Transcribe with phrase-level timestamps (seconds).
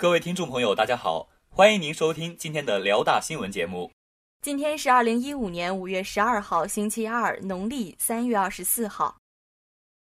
[0.00, 3.92] 各位听众朋友，大家好，欢迎您收听今天的辽大新闻节目。
[4.40, 9.18] 今天是二零一五年五月十二号，星期二，农历三月二十四号。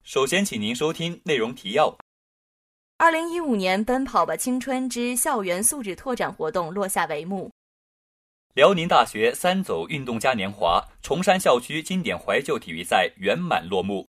[0.02, 1.94] 首先，请您收听内容提要。
[2.98, 7.52] 二零一五年“奔跑吧青春”之校园素质拓展活动落下帷幕。
[8.54, 14.08] 辽宁大学三走运动嘉年华崇山校区经典怀旧体育赛圆满落幕。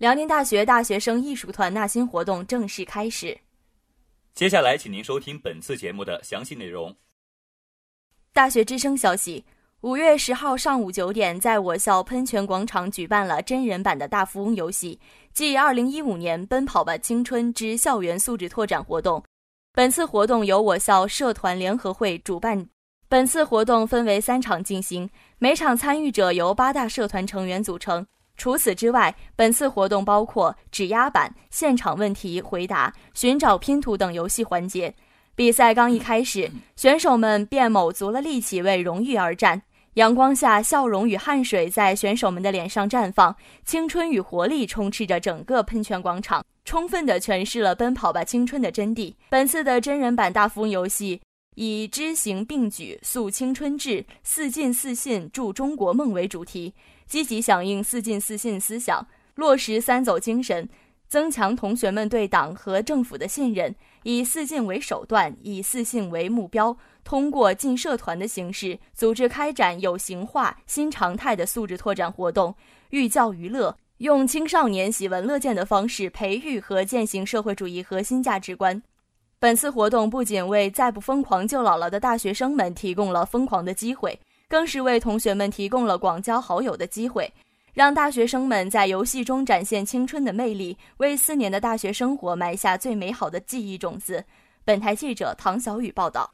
[0.00, 3.38] 辽宁大学大学生艺术团纳新活动正式开始。
[4.34, 6.96] 接下来，请您收听本次节目的详细内容。
[8.32, 9.44] 大学之声消息：
[9.82, 14.98] 五月十号上午九点，在我校喷泉广场举办了真人版的大富翁游戏
[15.32, 19.22] 暨二零一五年“奔跑吧青春”之校园素质拓展活动。
[19.72, 22.68] 本次活动由我校社团联合会主办。
[23.08, 28.04] 本次活动分为三场进行，每场参与者由八大社团成员组成。
[28.36, 34.94] 除此之外，本次活动包括指压板、现场问题回答、寻找拼图等游戏环节。
[35.36, 39.62] 比赛刚一开始，选手们便卯足了力气为荣誉而战。
[39.94, 49.14] 阳光下，笑容与汗水在选手们的脸上绽放，青春与活力充斥着整个喷泉广场，充分地诠释了“奔跑吧青春”的真谛。
[49.28, 51.20] 本次的真人版大富翁游戏
[51.54, 56.74] 以“知行并举，塑青春志，四进四信，助中国梦”为主题。
[57.06, 60.68] 积极响应“四进四信”思想，落实“三走”精神，
[61.06, 63.74] 增强同学们对党和政府的信任。
[64.02, 72.54] 以“四进”为手段，以“四信”为目标，通过进社团的形式组织开展有形化新常态的素质拓展活动，
[72.90, 78.82] 寓教于乐，用青少年喜闻乐见的方式培育和践行社会主义核心价值观。
[79.44, 84.18] 本次活动不仅为再不疯狂就老了的大学生们提供了疯狂的机会。
[84.48, 87.30] 更是为同学们提供了广交好友的机会，
[87.74, 94.24] 让大学生们在游戏中展现青春的魅力，为四年的大学生活埋下最美好的记忆种子。
[94.64, 96.32] 本台记者唐小雨报道。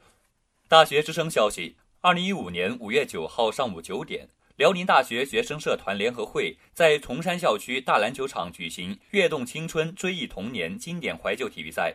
[0.69, 4.25] 大学之声消息：二零一五年五月九号上午九点，
[4.55, 11.93] 辽宁大学学生社团联合会在崇山校区大篮球场举行“跃动青春，追忆童年”经典怀旧体育赛。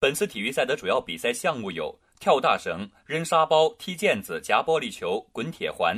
[0.00, 1.98] 本次体育赛的主要比赛项目有。
[2.20, 5.96] 跳大绳、扔沙包、踢毽子、夹玻璃球、滚铁环。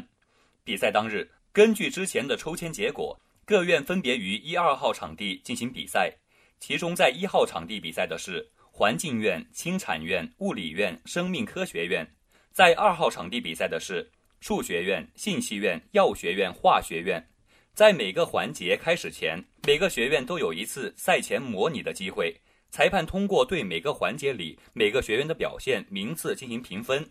[0.63, 6.15] 比赛当日，根据之前的抽签结果，各院分别于一二号场地进行比赛。
[6.59, 12.05] 其中，在一号场地比赛的是环境院、轻产院、物理院、生命科学院；
[12.53, 14.07] 在二号场地比赛的是
[14.41, 17.27] 数学院、信息院、药学院、化学院。
[17.73, 22.39] 在每个环节开始前，每个学院都有一次赛前模拟的机会。
[22.71, 27.11] 裁判通过对每个环节里每个学员的表现名次进行评分，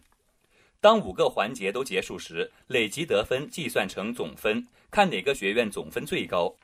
[0.79, 6.55] 当五个环节都结束时，累计得分计算成总分，看哪个学院总分最高。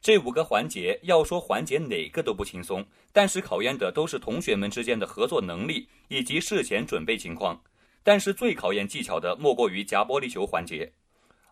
[0.00, 7.60] 这五个环节要说环节哪个都不轻松，但是考验的都是同学们之间的合作能力以及事前准备情况。
[8.04, 10.92] 但是最考验技巧的莫过于夹玻璃球环节，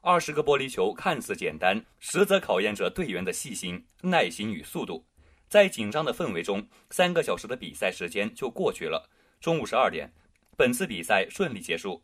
[0.01, 5.05] 二十个玻璃球看似简单，实则考验着队员的细心、耐心与速度。
[5.49, 9.09] 在紧张的氛围中，三个小时的比赛时间就过去了。
[9.41, 10.12] 中午十二点，
[10.57, 12.03] 本次比赛顺利结束。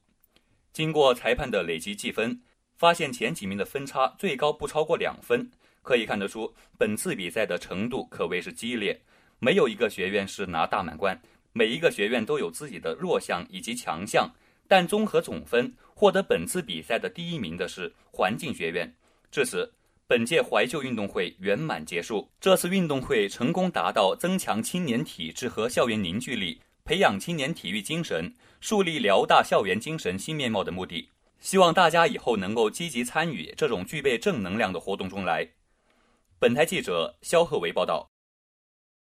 [0.73, 2.41] 经过裁判的累计计分，
[2.77, 5.51] 发现前几名的分差最高不超过两分。
[5.83, 9.03] 可以看得出，本次比赛的程度可谓是激烈。
[9.41, 11.21] 没有一个学院是拿大满贯，
[11.53, 14.33] 每一个学院都有自己的弱项以及强项。
[14.69, 18.95] 但综合总分，获得本次比赛的第一名的是环境学院。
[19.33, 19.73] 至此。
[20.13, 22.29] 本届怀旧运动会圆满结束。
[22.39, 28.31] 这次运动会成功达到增强青年体质和校园凝聚力，培养青年体育精神，
[28.61, 31.09] 树立辽大校园精神新面貌的目的。
[31.41, 35.49] 希望大家以后能够积极参与这种具备正能量的活动中来。
[36.39, 38.07] 本台记者肖鹤维报道。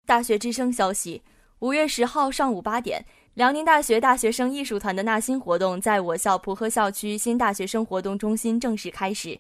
[0.06, 1.24] 大学之声消息：
[1.58, 3.03] 五月十号上午八点，
[3.34, 9.40] 辽宁大学大学生艺术团的纳新活动在我校蒲河校区新大学生活动中心正式开始。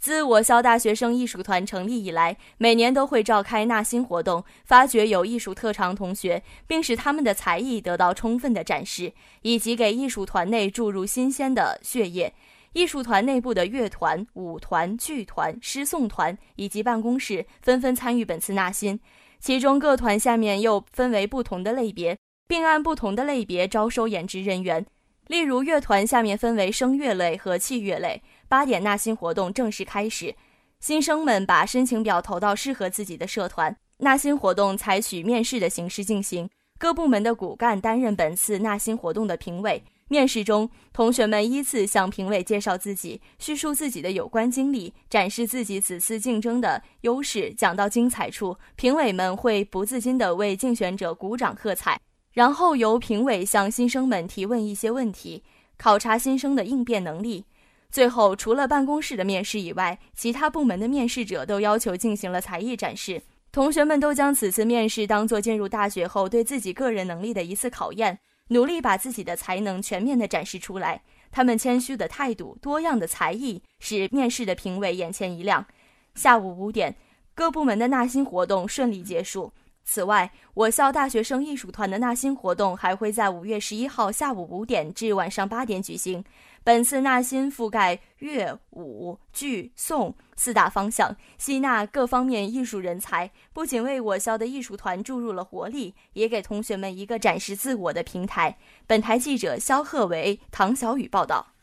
[0.00, 12.32] 自我校大学生艺术团成立以来，每年都会召开纳新活动，发掘有艺术特长同学，并使他们的才艺得到充分的展示，以及给艺术团内注入新鲜的血液。
[12.72, 18.98] 艺术团内部的乐团、舞团、剧团、诗诵团以及办公室纷纷参与本次纳新，
[19.38, 22.16] 其中各团下面又分为不同的类别，
[22.48, 24.86] 并按不同的类别招收演职人员。
[25.30, 28.20] 例如，乐团下面分为声乐类和器乐类。
[28.48, 30.34] 八点纳新活动正式开始，
[30.80, 33.76] 新生们把申请表投到适合自己的社团。
[33.98, 36.50] 纳新活动采取面试的形式进行，
[36.80, 39.84] 各部门的骨干担任本次纳新活动的评委。
[40.08, 47.54] 面试中，同学们依次向评委介绍自己，叙述自己的有关经历，展示自己此次竞争的优势。
[47.54, 52.00] 讲到精彩处，评委们会不自禁地为竞选者鼓掌喝彩。
[52.32, 55.42] 然后由评委向新生们提问一些问题，
[55.76, 57.44] 考察新生的应变能力。
[57.90, 63.22] 最后，除了办公室的面试以外，其他部门的面试者都要求进行了才艺展示。
[63.50, 71.02] 同学们都将此次面试当作进入大学后对自己个人能力的一次考验，努力把自己的才能全面的展示出来。
[71.32, 75.66] 他们谦虚的态度、多样的才艺，使面试的评委眼前一亮。
[76.14, 76.94] 下午五点，
[77.34, 79.52] 各部门的纳新活动顺利结束。
[79.92, 86.24] 此外，我校大学生艺术团的纳新活动还会在五月十一号下午五点至晚上八点举行。
[86.62, 98.56] 本次纳新覆盖乐、舞、剧、颂四大方向，吸纳各方面艺术人才，不仅为我校的艺术团注入了活力，也给同学们一个展示自我的平台。
[98.86, 101.54] 本台记者肖鹤为、唐小雨报道。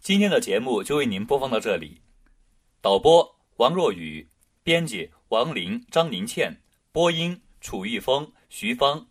[0.00, 2.00] 今天的节目就为您播放到这里，
[2.80, 4.28] 导播王若雨，
[4.64, 6.60] 编辑王林、张宁倩，
[6.90, 7.42] 播音。
[7.64, 9.06] 楚玉峰、徐芳，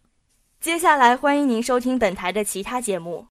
[0.61, 3.21] 接下来欢迎您收听本台的其他节目。